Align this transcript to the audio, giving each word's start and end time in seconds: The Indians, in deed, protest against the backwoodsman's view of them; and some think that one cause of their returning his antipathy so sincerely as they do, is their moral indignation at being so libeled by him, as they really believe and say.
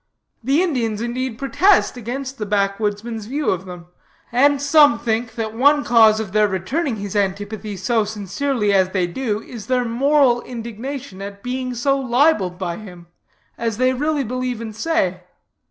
The 0.43 0.63
Indians, 0.63 0.99
in 0.99 1.13
deed, 1.13 1.37
protest 1.37 1.95
against 1.95 2.39
the 2.39 2.45
backwoodsman's 2.47 3.27
view 3.27 3.51
of 3.51 3.65
them; 3.67 3.85
and 4.31 4.59
some 4.59 4.97
think 4.97 5.35
that 5.35 5.53
one 5.53 5.83
cause 5.83 6.19
of 6.19 6.31
their 6.31 6.47
returning 6.47 6.95
his 6.95 7.15
antipathy 7.15 7.77
so 7.77 8.03
sincerely 8.03 8.73
as 8.73 8.89
they 8.93 9.05
do, 9.05 9.43
is 9.43 9.67
their 9.67 9.85
moral 9.85 10.41
indignation 10.41 11.21
at 11.21 11.43
being 11.43 11.75
so 11.75 11.99
libeled 11.99 12.57
by 12.57 12.77
him, 12.77 13.09
as 13.59 13.77
they 13.77 13.93
really 13.93 14.23
believe 14.23 14.59
and 14.59 14.75
say. 14.75 15.21